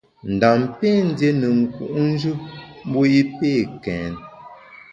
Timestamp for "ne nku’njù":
1.39-2.31